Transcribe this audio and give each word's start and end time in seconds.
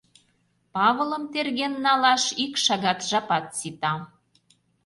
Павылым 0.73 1.23
терген 1.33 1.73
налаш 1.85 2.23
ик 2.45 2.53
шагат 2.65 2.99
жапат 3.09 3.45
сита. 3.59 3.93